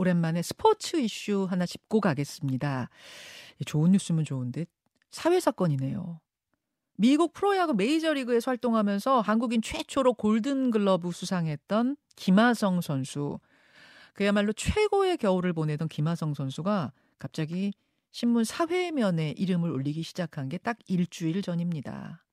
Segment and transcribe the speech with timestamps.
[0.00, 2.88] 오랜만에 스포츠 이슈 하나 짚고 가겠습니다.
[3.66, 4.64] 좋은 뉴스면 좋은데
[5.10, 6.20] 사회 사건이네요.
[6.96, 13.38] 미국 프로야구 메이저리그에서 활동하면서 한국인 최초로 골든글러브 수상했던 김하성 선수.
[14.14, 17.72] 그야말로 최고의 겨울을 보내던 김하성 선수가 갑자기
[18.10, 22.24] 신문 사회면에 이름을 올리기 시작한 게 딱 일주일 전입니다.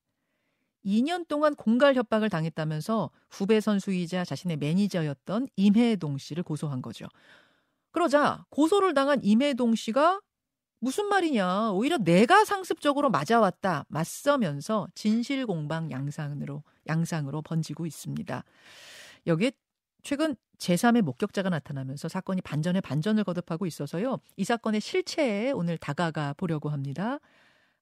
[0.86, 7.06] 2년 동안 공갈 협박을 당했다면서 후배 선수이자 자신의 매니저였던 임혜동 씨를 고소한 거죠.
[7.90, 10.20] 그러자 고소를 당한 임혜동 씨가
[10.80, 11.72] 무슨 말이냐.
[11.72, 13.84] 오히려 내가 상습적으로 맞아왔다.
[13.88, 18.44] 맞서면서 진실 공방 양상으로, 양상으로 번지고 있습니다.
[19.26, 19.52] 여기에
[20.04, 24.18] 최근 제3의 목격자가 나타나면서 사건이 반전에 반전을 거듭하고 있어서요.
[24.36, 27.18] 이 사건의 실체에 오늘 다가가 보려고 합니다.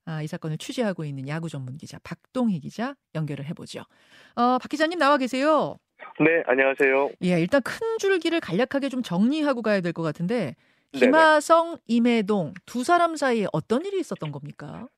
[0.07, 3.80] 아, 이 사건을 취재하고 있는 야구 전문 기자 박동희 기자 연결을 해보죠.
[4.37, 5.77] 어, 박 기자님 나와 계세요.
[6.19, 7.11] 네, 안녕하세요.
[7.25, 10.55] 예, 일단 큰 줄기를 간략하게 좀 정리하고 가야 될 것 같은데
[10.93, 14.88] 김하성, 임혜동 두 사람 사이에 어떤 일이 있었던 겁니까?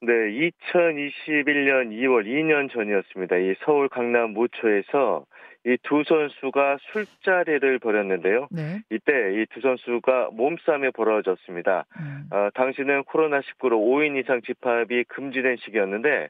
[0.00, 3.36] 네, 2021년 2월 2년 전이었습니다.
[3.38, 5.24] 이 서울 강남 모처에서
[5.66, 8.46] 이 두 선수가 술자리를 벌였는데요.
[8.52, 8.80] 네.
[8.90, 11.84] 이때 이 두 선수가 몸싸움이 벌어졌습니다.
[12.00, 12.28] 음.
[12.30, 16.28] 어, 당시는 코로나19로 5인 이상 집합이 금지된 시기였는데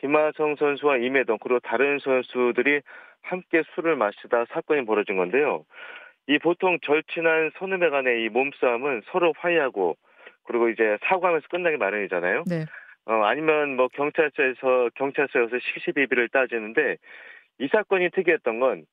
[0.00, 2.80] 김하성 선수와 임혜동 그리고 다른 선수들이
[3.22, 5.64] 함께 술을 마시다 사건이 벌어진 건데요.
[6.28, 9.96] 이 보통 절친한 선후배 간의 이 몸싸움은 서로 화해하고
[10.44, 12.44] 그리고 이제 사과하면서 끝나기 마련이잖아요.
[12.46, 12.64] 네.
[13.06, 16.96] 어, 아니면 뭐 경찰서에서 경찰서에서 시시비비를 따지는데
[17.58, 18.84] 이 사건이 특이했던 건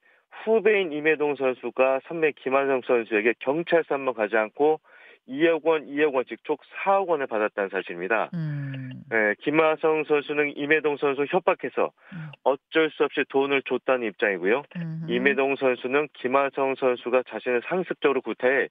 [0.44, 4.80] 후배인 임혜동 선수가 선배 김한성 선수에게 경찰서 한번 가지 않고
[5.28, 8.30] 2억 원, 2억 원씩 총 4억 원을 받았다는 사실입니다.
[8.34, 8.63] 음.
[9.10, 12.32] 네, 김하성 선수는 임혜동 선수 협박해서 음.
[12.44, 14.64] 어쩔 수 없이 돈을 줬다는 입장이고요.
[14.78, 15.06] 음.
[15.08, 18.68] 임혜동 선수는 김하성 선수가 자신을 상습적으로 구타해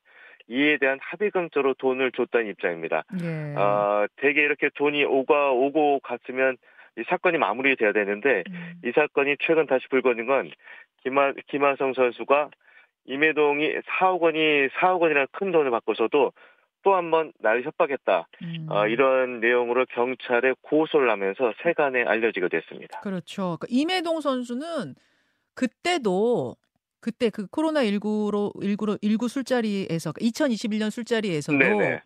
[0.48, 3.04] 이에 대한 합의금조로 돈을 줬다는 입장입니다.
[3.22, 3.54] 예.
[3.56, 6.56] 어, 대개 이렇게 돈이 오가 오고 갔으면
[6.98, 8.74] 이 사건이 마무리돼야 되는데 음.
[8.84, 10.50] 이 사건이 최근 다시 불거진 건
[11.02, 12.50] 김하, 김하성 선수가
[13.06, 16.32] 임혜동이 4억 원이 4억 원이라는 큰 돈을 받고서도
[16.82, 18.28] 또 한 번 나를 협박했다.
[18.42, 18.66] 음.
[18.70, 23.00] 어, 이런 내용으로 경찰에 고소를 하면서 세간에 알려지게 됐습니다.
[23.00, 23.56] 그렇죠.
[23.60, 24.94] 그러니까 임혜동 선수는
[25.54, 26.56] 그때도
[27.00, 32.00] 그때 그 코로나 19로 19로 19 술자리에서 2021년 술자리에서도 네네.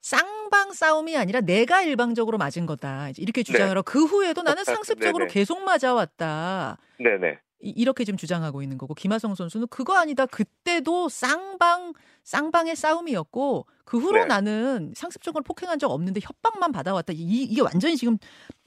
[0.00, 3.08] 쌍방 싸움이 아니라 내가 일방적으로 맞은 거다.
[3.16, 3.90] 이렇게 주장을 하고 네.
[3.92, 5.32] 그 후에도 나는 상습적으로 네네.
[5.32, 6.76] 계속 맞아왔다.
[6.98, 7.38] 네네.
[7.64, 10.26] 이렇게 지금 주장하고 있는 거고 김하성 선수는 그거 아니다.
[10.26, 11.92] 그때도 쌍방
[12.22, 14.26] 쌍방의 싸움이었고 그 후로 네.
[14.26, 17.12] 나는 상습적으로 폭행한 적 없는데 협박만 받아왔다.
[17.14, 18.18] 이, 이게 완전히 지금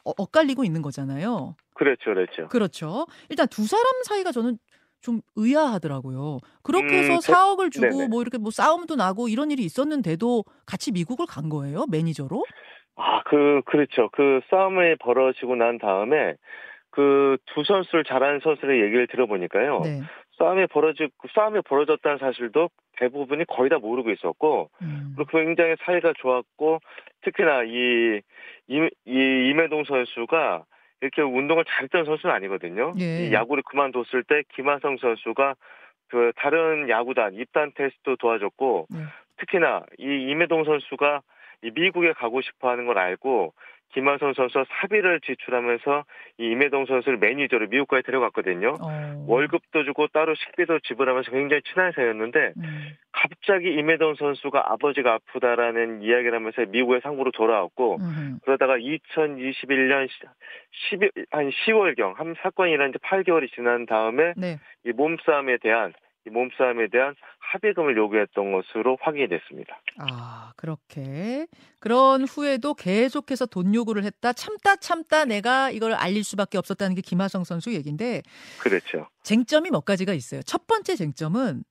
[0.03, 1.55] 어, 엇갈리고 있는 거잖아요.
[1.73, 2.47] 그렇죠, 그렇죠.
[2.47, 3.07] 그렇죠.
[3.29, 4.57] 일단 두 사람 사이가 저는
[5.01, 6.39] 좀 의아하더라고요.
[6.63, 8.07] 그렇게 해서 음, 4억을 주고 네네.
[8.07, 11.85] 뭐 이렇게 뭐 싸움도 나고 이런 일이 있었는데도 같이 미국을 간 거예요?
[11.89, 12.43] 매니저로?
[12.95, 14.09] 아, 그 그렇죠.
[14.11, 16.35] 그 싸움이 벌어지고 난 다음에
[16.97, 19.81] 그 두 선수를 잘하는 선수의 얘기를 들어보니까요.
[19.81, 20.01] 네.
[20.37, 25.13] 싸움이 벌어지 싸움이 벌어졌다는 사실도 대부분이 거의 다 모르고 있었고 음.
[25.15, 26.79] 그리고 굉장히 사이가 좋았고
[27.21, 28.21] 특히나 이,
[28.67, 30.65] 이, 이 임혜동 선수가
[31.01, 32.93] 이렇게 운동을 잘했던 선수는 아니거든요.
[32.99, 33.27] 예.
[33.27, 35.55] 이 야구를 그만뒀을 때 김하성 선수가
[36.09, 38.97] 그 다른 야구단 입단 테스트도 도와줬고 예.
[39.37, 41.21] 특히나 이 임혜동 선수가
[41.63, 43.53] 이 미국에 가고 싶어 하는 걸 알고
[43.93, 46.03] 김한성 선수가 사비를 지출하면서
[46.39, 48.75] 이 임혜동 선수를 매니저로 미국까지 데려갔거든요.
[48.81, 49.25] 어.
[49.27, 52.89] 월급도 주고 따로 식비도 지불하면서 굉장히 친한 사이였는데 음.
[53.11, 58.39] 갑자기 임혜동 선수가 아버지가 아프다라는 이야기를 하면서 미국에 상부로 돌아왔고 음.
[58.43, 60.07] 그러다가 2021년
[60.89, 60.99] 10,
[61.31, 64.59] 한 10월경 한 사건이 일어난 지 8개월이 지난 다음에 네.
[64.85, 65.93] 이 몸싸움에 대한
[66.27, 67.15] 이 몸싸움에 대한
[67.51, 69.81] 합의금을 요구했던 것으로 확인이 됐습니다.
[69.97, 71.47] 아, 그렇게.
[71.79, 74.33] 그런 후에도 계속해서 돈 요구를 했다.
[74.33, 78.21] 참다 참다 내가 이걸 알릴 수밖에 없었다는 게 김하성 선수 얘기인데.
[78.59, 79.07] 그렇죠.
[79.23, 80.41] 쟁점이 몇 가지가 있어요.
[80.43, 81.63] 첫 번째 쟁점은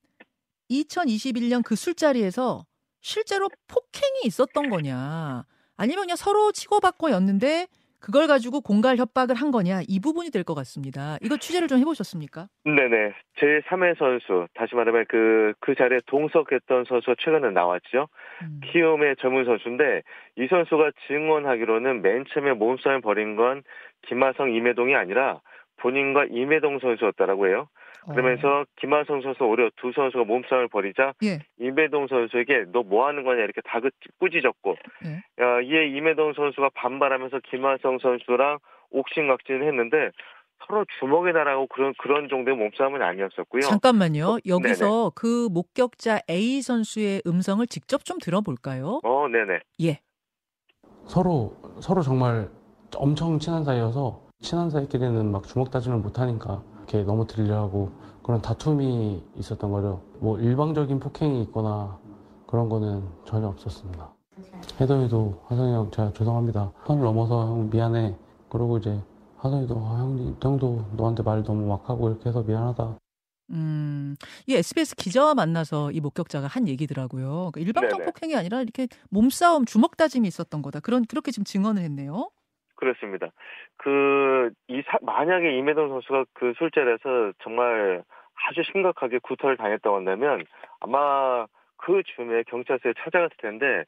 [0.70, 2.65] 2021년 그 술자리에서
[3.03, 5.45] 실제로 폭행이 있었던 거냐.
[5.77, 7.68] 아니면 그냥 서로 치고받고였는데
[8.06, 11.16] 그걸 가지고 공갈 협박을 한 거냐 이 부분이 될 것 같습니다.
[11.22, 12.47] 이거 취재를 좀 해보셨습니까?
[12.64, 13.14] 네네.
[13.41, 18.06] 제 3회 선수 다시 말하면 그그 그 자리에 동석했던 선수가 최근에 나왔죠.
[18.42, 18.60] 음.
[18.70, 20.03] 키움의 전문 선수인데
[20.36, 23.64] 이 선수가 증언하기로는 맨 처음에 몸싸움 벌인 건
[24.06, 25.41] 김하성 임혜동이 아니라
[25.78, 27.66] 본인과 임혜동 선수였다라고 해요.
[28.12, 28.64] 그러면서 어.
[28.80, 31.41] 김하성 선수 오히려 두 선수가 몸싸움을 벌이자 예.
[31.58, 34.76] 임혜동 선수에게 너 뭐 하는 거냐 이렇게 다그 꾸짖었고
[35.06, 35.42] 예.
[35.42, 38.58] 어, 이에 임혜동 선수가 반발하면서 김하성 선수랑
[38.91, 40.10] 옥신각진을 했는데
[40.66, 43.62] 서로 주먹에 달하고 그런 그런 정도의 몸싸움은 아니었었고요.
[43.62, 44.24] 잠깐만요.
[44.26, 45.10] 어, 여기서 네네.
[45.14, 49.00] 그 목격자 A 선수의 음성을 직접 좀 들어볼까요?
[49.04, 49.60] 어, 네네.
[49.82, 50.00] 예.
[51.06, 52.48] 서로 서로 정말
[52.97, 57.91] 엄청 친한 사이여서 친한 사이끼리는 막 주먹 다짐을 못 하니까 이렇게 넘어뜨리려 하고
[58.22, 60.00] 그런 다툼이 있었던 거죠.
[60.21, 61.98] 뭐 일방적인 폭행이 있거나
[62.47, 64.15] 그런 거는 전혀 없었습니다.
[64.80, 66.72] 해동이도 하성이 형 제가 죄송합니다.
[66.86, 68.16] 선을 넘어서 형 미안해.
[68.48, 69.00] 그러고 이제
[69.38, 72.98] 하성이도 아, 형님 형도 너한테 말 너무 막 하고 이렇게 해서 미안하다.
[73.50, 74.16] 음,
[74.47, 77.50] 이 SBS 기자와 만나서 이 목격자가 한 얘기더라고요.
[77.53, 78.04] 그러니까 일방적 네네.
[78.06, 80.80] 폭행이 아니라 이렇게 몸싸움, 주먹 다짐이 있었던 거다.
[80.80, 82.28] 그런 그렇게 지금 증언을 했네요.
[82.76, 83.28] 그렇습니다.
[83.76, 88.02] 그, 이, 사, 만약에 이매동 선수가 그 술자리에서 정말
[88.48, 90.44] 아주 심각하게 구타를 당했다고 한다면
[90.80, 91.46] 아마
[91.78, 93.84] 그 즈음에 경찰서에 찾아갔을 텐데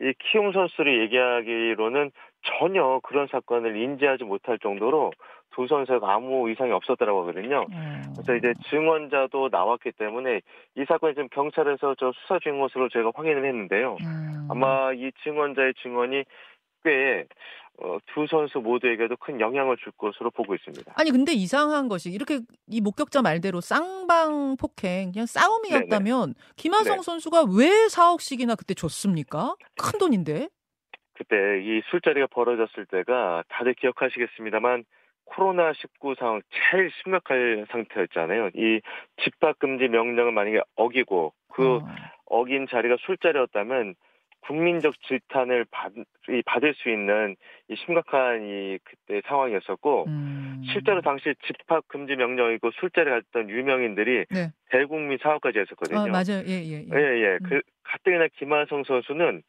[0.00, 2.10] 이 키움 선수를 얘기하기로는
[2.42, 5.12] 전혀 그런 사건을 인지하지 못할 정도로
[5.54, 7.66] 두 선수가 아무 이상이 없었다고 하거든요.
[7.70, 8.02] 음.
[8.14, 10.40] 그래서 이제 증언자도 나왔기 때문에
[10.76, 13.96] 이 사건이 지금 경찰에서 저 수사 중인 것으로 저희가 확인을 했는데요.
[14.00, 14.48] 음.
[14.50, 16.24] 아마 이 증언자의 증언이
[16.84, 17.26] 꽤
[17.80, 20.92] 어, 두 선수 모두에게도 큰 영향을 줄 것으로 보고 있습니다.
[20.96, 26.52] 아니 근데 이상한 것이 이렇게 이 목격자 말대로 쌍방 폭행 그냥 싸움이었다면 네네.
[26.56, 27.02] 김하성 네.
[27.02, 29.56] 선수가 왜 4억씩이나 그때 줬습니까?
[29.80, 30.48] 큰 돈인데.
[31.14, 34.84] 그때 이 술자리가 벌어졌을 때가 다들 기억하시겠습니다만
[35.24, 38.50] 코로나 19 상황 제일 심각할 상태였잖아요.
[38.54, 38.80] 이
[39.22, 41.86] 집합 금지 명령을 만약에 어기고 그 어.
[42.26, 43.94] 어긴 자리가 술자리였다면
[44.42, 45.92] 국민적 질탄을 받,
[46.46, 47.36] 받을 수 있는
[47.68, 50.62] 이 심각한 이 그때 상황이었었고 음.
[50.72, 54.52] 실제로 당시 집합 금지 명령이고 술자리 갔던 유명인들이 네.
[54.70, 56.00] 대국민 사업까지 했었거든요.
[56.00, 56.42] 어, 맞아요.
[56.46, 56.88] 예, 예, 예.
[56.92, 57.38] 예, 예.
[57.40, 57.48] 음.
[57.48, 59.42] 그 가뜩이나 김하성 선수는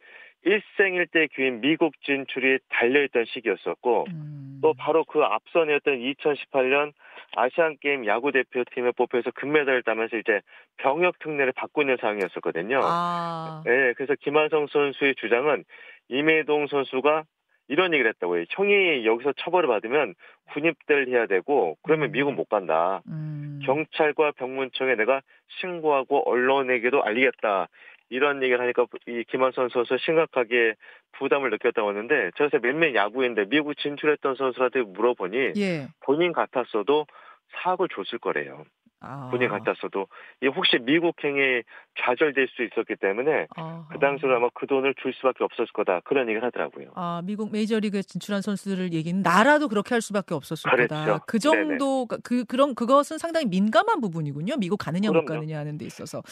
[0.45, 4.59] 일생일대 기회인 미국 진출이 달려있던 시기였었고 음.
[4.61, 6.93] 또 바로 그 앞선이었던 2018년
[7.35, 10.41] 아시안 게임 야구 대표팀에 뽑혀서 금메달을 따면서 이제
[10.77, 12.79] 병역 특례를 받고 있는 상황이었었거든요.
[12.83, 13.63] 아.
[13.65, 15.63] 네, 그래서 김한성 선수의 주장은
[16.09, 17.23] 이매동 선수가
[17.69, 18.45] 이런 얘기를 했다고요.
[18.49, 20.15] 형이 여기서 처벌을 받으면
[20.51, 22.11] 군입대를 해야 되고 그러면 음.
[22.11, 23.01] 미국 못 간다.
[23.07, 23.61] 음.
[23.65, 25.21] 경찰과 병문청에 내가
[25.59, 27.67] 신고하고 언론에게도 알리겠다.
[28.09, 30.75] 이런 얘기를 하니까 이 김한선 선수 심각하게
[31.13, 35.87] 부담을 느꼈다고 하는데 저에서 몇몇 야구인데 미국 진출했던 선수한테 물어보니 예.
[36.01, 37.07] 본인 같았어도
[37.53, 38.65] 사학을 줬을 거래요.
[39.03, 39.27] 아.
[39.29, 40.07] 본인 같았어도
[40.41, 41.63] 이 혹시 미국행에
[41.99, 43.85] 좌절될 수 있었기 때문에 아하.
[43.91, 46.91] 그 당시로 아마 그 돈을 줄 수밖에 없었을 거다 그런 얘기를 하더라고요.
[46.95, 50.95] 아 미국 메이저리그에 진출한 선수들을 얘기는 나라도 그렇게 할 수밖에 없었을 그랬죠.
[50.95, 51.19] 거다.
[51.27, 52.21] 그 정도 네네.
[52.23, 54.55] 그 그런 그것은 상당히 민감한 부분이군요.
[54.57, 55.25] 미국 가느냐 그럼요.
[55.25, 56.23] 못 가느냐 하는 데 있어서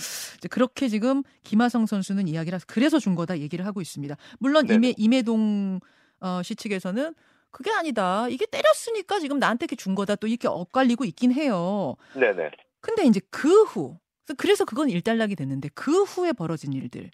[0.50, 4.16] 그렇게 지금 김하성 선수는 이야기를 그래서 준 거다 얘기를 하고 있습니다.
[4.40, 5.80] 물론 이매 이매동
[6.22, 7.14] 어, 시 측에서는
[7.52, 8.28] 그게 아니다.
[8.30, 10.16] 이게 때렸으니까 지금 나한테 이렇게 준 거다.
[10.16, 11.96] 또 이렇게 엇갈리고 있긴 해요.
[12.18, 12.52] 네네.
[12.80, 13.98] 근데 이제 그 후,
[14.38, 17.12] 그래서 그건 일단락이 됐는데 그 후에 벌어진 일들.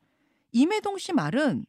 [0.53, 1.65] 임혜동 씨 말은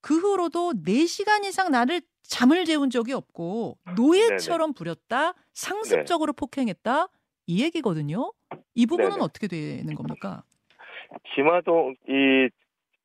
[0.00, 5.34] 그 후로도 4시간 이상 나를 잠을 재운 적이 없고 노예처럼 부렸다.
[5.52, 6.36] 상습적으로 네.
[6.36, 7.08] 폭행했다.
[7.46, 8.32] 이 얘기거든요.
[8.74, 9.22] 이 부분은 네네.
[9.22, 10.44] 어떻게 되는 겁니까?
[11.34, 12.48] 김하동 이,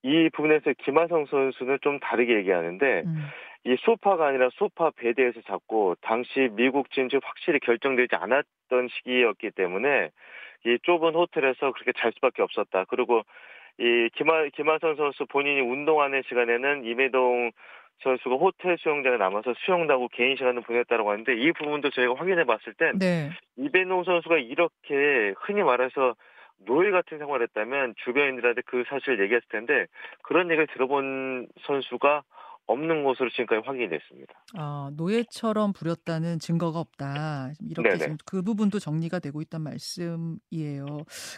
[0.04, 3.26] 이 부분에서 김하성 선수는 좀 다르게 얘기하는데 음.
[3.66, 10.12] 이 소파가 아니라 소파 베드에서 잡고 당시 미국 진출 확실히 결정되지 않았던 시기였기 때문에
[10.66, 12.86] 이 좁은 호텔에서 그렇게 잘 수밖에 없었다.
[12.90, 13.24] 그리고
[13.80, 17.52] 이 김하, 김하선 선수 본인이 운동하는 시간에는 임혜동
[18.04, 22.74] 선수가 호텔 수영장에 남아서 수영도 하고 개인 시간을 보냈다고 하는데 이 부분도 저희가 확인해 봤을
[22.74, 23.30] 땐 네.
[23.58, 26.16] 이배동 선수가 이렇게 흔히 말해서
[26.66, 29.88] 노예 같은 생활을 했다면 주변인들한테 그 사실을 얘기했을 텐데
[30.24, 32.24] 그런 얘기를 들어본 선수가
[32.68, 34.34] 없는 것으로 지금까지 확인이 됐습니다.
[34.58, 37.52] 아, 노예처럼 부렸다는 증거가 없다.
[37.70, 40.86] 이렇게 지금 그 부분도 정리가 되고 있단 말씀이에요.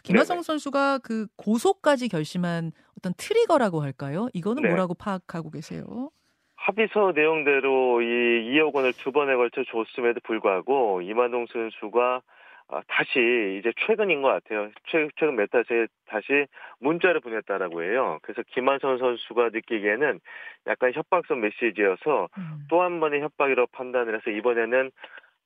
[0.04, 0.44] 김하성 네네.
[0.44, 4.30] 선수가 그 고소까지 결심한 어떤 트리거라고 할까요?
[4.34, 4.70] 이거는 네.
[4.70, 6.12] 뭐라고 파악하고 계세요?
[6.56, 12.22] 합의서 내용대로 이 2억 원을 두 번에 걸쳐 줬음에도 불구하고 이만동 선수가
[12.70, 14.70] 어, 다시 이제 최근인 것 같아요.
[14.88, 16.48] 최, 최근 몇 달째 다시
[16.80, 18.20] 문자를 보냈다라고 해요.
[18.22, 20.20] 그래서 김한선 선수가 느끼기에는
[20.68, 22.66] 약간 협박성 메시지여서 음.
[22.70, 24.92] 또한 번의 협박이라고 판단을 해서 이번에는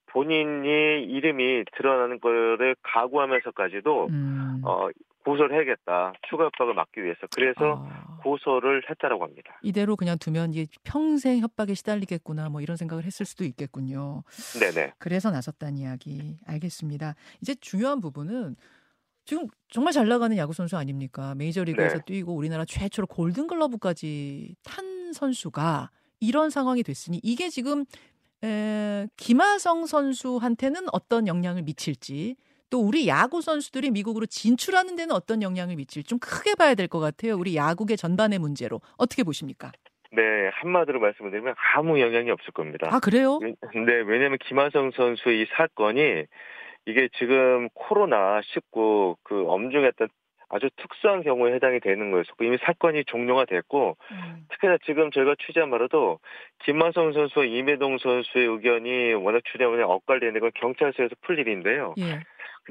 [0.07, 4.61] 본인이 이름이 드러나는 거를 각오하면서까지도 음.
[4.65, 4.89] 어,
[5.23, 6.13] 고소를 해야겠다.
[6.29, 7.27] 추가 협박을 막기 위해서.
[7.33, 8.17] 그래서 아.
[8.23, 9.59] 고소를 했다라고 합니다.
[9.61, 14.23] 이대로 그냥 두면 이게 평생 협박에 시달리겠구나 뭐 이런 생각을 했을 수도 있겠군요.
[14.59, 14.93] 네네.
[14.99, 17.15] 그래서 나섰다는 이야기 알겠습니다.
[17.41, 18.55] 이제 중요한 부분은
[19.25, 21.35] 지금 정말 잘 나가는 야구 선수 아닙니까?
[21.35, 22.03] 메이저리그에서 네.
[22.05, 27.85] 뛰고 우리나라 최초로 골든글러브까지 탄 선수가 이런 상황이 됐으니 이게 지금
[28.43, 32.35] 에, 김하성 선수한테는 어떤 영향을 미칠지
[32.71, 36.99] 또 우리 야구 선수들이 미국으로 진출하는 데는 어떤 영향을 미칠지 좀 크게 봐야 될 것
[36.99, 37.35] 같아요.
[37.35, 39.71] 우리 야구의 전반의 문제로 어떻게 보십니까?
[40.13, 40.21] 네,
[40.55, 42.89] 한마디로 말씀을 드리면 아무 영향이 없을 겁니다.
[42.91, 43.39] 아, 그래요?
[43.41, 46.25] 네, 왜냐하면 김하성 선수의 이 사건이
[46.85, 50.07] 이게 지금 코로나19 그 엄중했던
[50.49, 54.45] 아주 특수한 경우에 해당이 되는 거였었고 이미 사건이 종료가 됐고 음.
[54.49, 56.19] 특히나 지금 저희가 취재한 바로도
[56.65, 61.95] 김하성 선수와 임혜동 선수의 의견이 워낙 주례문에 엇갈리는 건 경찰서에서 풀 일인데요.
[61.99, 62.19] 예.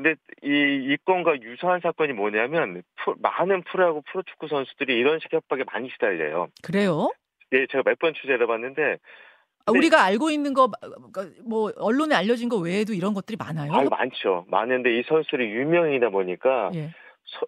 [0.03, 0.49] 근데 이,
[0.93, 6.49] 이 건과 유사한 사건이 뭐냐면 프, 많은 프로야구 프로축구 선수들이 이런 식 협박에 많이 시달려요.
[6.63, 7.11] 그래요?
[7.51, 8.97] 네, 제가 몇 번 취재를 해봤는데
[9.67, 10.71] 아, 우리가 알고 있는 거,
[11.45, 13.71] 뭐, 언론에 알려진 거 외에도 이런 것들이 많아요?
[13.73, 14.47] 아, 많죠.
[14.49, 16.87] 많은데 이 선수들이 유명이다 보니까 예.
[17.27, 17.47] 서,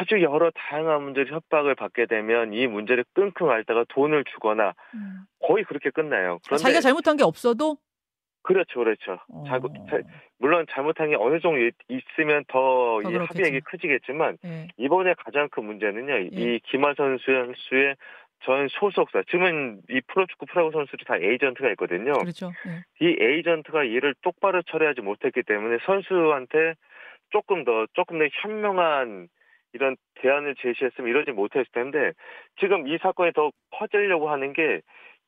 [0.00, 5.20] 아주 여러 다양한 문제를 협박을 받게 되면 이 문제를 끙끙 앓다가 돈을 주거나 음.
[5.46, 6.38] 거의 그렇게 끝나요.
[6.46, 7.76] 그런데 자기가 잘못한 게 없어도
[8.42, 9.18] 그렇죠, 그렇죠.
[9.28, 9.44] 어.
[9.46, 9.60] 잘,
[10.38, 11.58] 물론 잘못한 게 어느 정도
[11.88, 14.68] 있으면 더, 더 합의액이 커지겠지만 예.
[14.76, 16.12] 이번에 가장 큰 문제는요.
[16.12, 16.28] 예.
[16.32, 17.96] 이 김하선 선수의
[18.44, 22.12] 전 소속사, 지금은 이 프로축구 프로야구 선수들이 다 에이전트가 있거든요.
[22.14, 22.50] 그렇죠.
[22.66, 22.82] 네.
[23.00, 26.74] 이 에이전트가 이를 똑바로 처리하지 못했기 때문에 선수한테
[27.30, 29.28] 조금 더 조금 더 현명한
[29.74, 32.12] 이런 대안을 제시했으면 이러지 못했을 텐데
[32.60, 34.80] 지금 이 사건이 더 퍼지려고 하는 게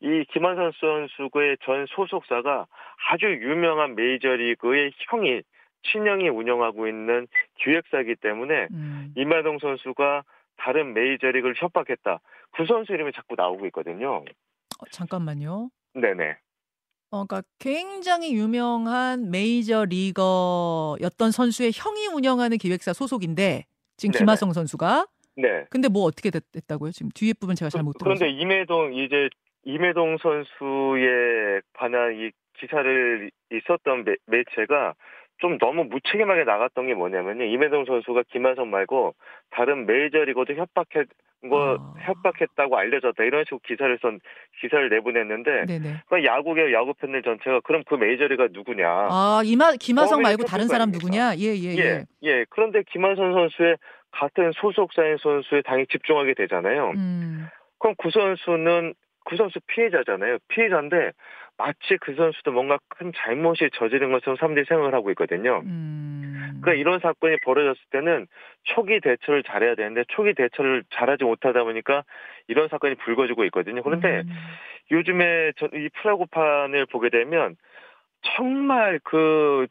[0.04, 2.66] 이 김한선 선수의 전 소속사가
[3.10, 5.40] 아주 유명한 메이저리그의 형이
[5.90, 7.26] 친형이 운영하고 있는
[7.62, 9.14] 기획사이기 때문에 음.
[9.16, 10.24] 이마동 선수가
[10.58, 12.20] 다른 메이저리그를 협박했다.
[12.52, 14.16] 그 선수 이름이 자꾸 나오고 있거든요.
[14.16, 15.70] 어, 잠깐만요.
[15.94, 16.36] 네네.
[17.10, 23.64] 어, 그러니까 굉장히 유명한 메이저 리거였던 선수의 형이 운영하는 기획사 소속인데
[23.96, 24.18] 지금 네네.
[24.18, 25.06] 김하성 선수가
[25.36, 25.64] 네.
[25.70, 28.18] 근데 뭐 어떻게 됐, 다고요 지금 뒤에 부분 제가 잘 못 들었어요.
[28.18, 29.28] 그런데 임혜동 이제
[29.64, 34.94] 임혜동 선수에 관한 이 기사를 있었던 매, 매체가
[35.38, 37.44] 좀 너무 무책임하게 나갔던 게 뭐냐면요.
[37.44, 39.14] 임혜동 선수가 김하성 말고
[39.50, 41.06] 다른 메이저리거도 협박해
[41.44, 41.94] 뭐 아.
[42.00, 44.20] 협박했다고 알려졌다 이런 식으로 기사를 쓴
[44.60, 45.66] 기사를 내보냈는데
[46.08, 48.88] 그 야구계 야구 팬들 전체가 그럼 그 메이저리가 누구냐?
[48.88, 51.36] 아 이마 김하성 말고 다른 사람 누구냐?
[51.36, 52.44] 예예 예, 예, 예, 예.
[52.48, 53.76] 그런데 김하성 선수의
[54.12, 56.92] 같은 소속사인 선수에 당연히 집중하게 되잖아요.
[56.96, 57.48] 음.
[57.78, 58.94] 그럼 그 선수는
[59.24, 60.38] 그 선수 피해자잖아요.
[60.48, 61.12] 피해자인데
[61.56, 65.60] 마치 그 선수도 뭔가 큰 잘못이 저지른 것처럼 사람들이 생각을 하고 있거든요.
[65.64, 66.60] 음.
[66.60, 68.26] 그러니까 이런 사건이 벌어졌을 때는
[68.64, 72.04] 초기 대처를 잘해야 되는데 초기 대처를 잘하지 못하다 보니까
[72.48, 73.82] 이런 사건이 불거지고 있거든요.
[73.82, 74.32] 그런데 음.
[74.90, 77.56] 요즘에 이 프라고판을 보게 되면
[78.36, 79.66] 정말 그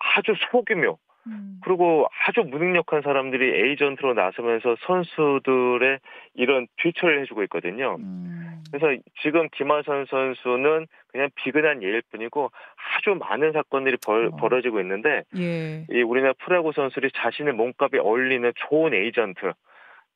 [0.00, 1.60] 아주 소규모 음.
[1.62, 5.98] 그리고 아주 무능력한 사람들이 에이전트로 나서면서 선수들의
[6.34, 7.96] 이런 뒤처리를 해주고 있거든요.
[7.98, 8.62] 음.
[8.70, 12.50] 그래서 지금 김하선 선수는 그냥 비근한 예일 뿐이고
[12.96, 14.36] 아주 많은 사건들이 벌, 어.
[14.36, 15.86] 벌어지고 있는데 예.
[15.90, 19.52] 이 우리나라 프로야구 선수들이 자신의 몸값에 어울리는 좋은 에이전트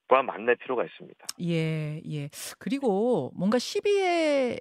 [0.08, 1.26] 과 만날 필요가 있습니다.
[1.42, 2.28] 예, 예.
[2.58, 4.58] 그리고 뭔가 시비에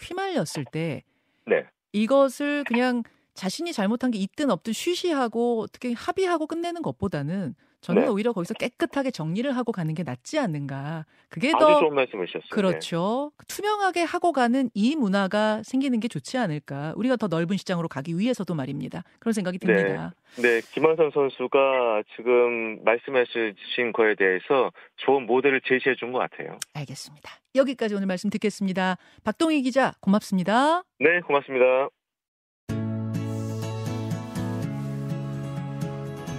[0.00, 1.02] 휘말렸을 때
[1.46, 1.64] 네.
[1.92, 3.04] 이것을 그냥
[3.40, 8.08] 자신이 잘못한 게 있든 없든 쉬쉬하고 어떻게 합의하고 끝내는 것보다는 저는 네.
[8.08, 11.06] 오히려 거기서 깨끗하게 정리를 하고 가는 게 낫지 않는가.
[11.30, 12.50] 그게 더 좋은 말씀이셨어요.
[12.50, 13.32] 그렇죠.
[13.38, 13.44] 네.
[13.48, 16.92] 투명하게 하고 가는 이 문화가 생기는 게 좋지 않을까.
[16.96, 19.02] 우리가 더 넓은 시장으로 가기 위해서도 말입니다.
[19.18, 19.66] 그런 생각이 네.
[19.66, 20.12] 듭니다.
[20.36, 20.60] 네, 네.
[20.74, 26.58] 김한선 선수가 지금 말씀하신 거에 대해서 좋은 모델을 제시해 준 것 같아요.
[26.74, 27.30] 알겠습니다.
[27.54, 28.98] 여기까지 오늘 말씀 듣겠습니다.
[29.24, 30.82] 박동희 기자, 고맙습니다.
[30.98, 31.88] 네, 고맙습니다.